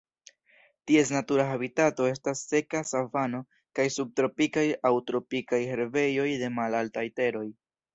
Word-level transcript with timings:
Ties 0.91 1.11
natura 1.15 1.45
habitato 1.49 2.07
estas 2.13 2.41
seka 2.55 2.83
savano 2.93 3.43
kaj 3.81 3.89
subtropikaj 3.99 4.67
aŭ 4.91 4.95
tropikaj 5.13 5.65
herbejoj 5.75 6.31
de 6.45 6.55
malaltaj 6.61 7.11
teroj. 7.23 7.51